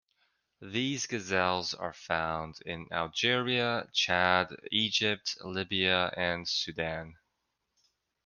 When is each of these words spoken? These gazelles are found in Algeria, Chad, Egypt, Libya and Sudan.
These 0.63 1.05
gazelles 1.05 1.75
are 1.75 1.93
found 1.93 2.59
in 2.65 2.87
Algeria, 2.91 3.87
Chad, 3.93 4.47
Egypt, 4.71 5.37
Libya 5.43 6.11
and 6.17 6.47
Sudan. 6.49 7.17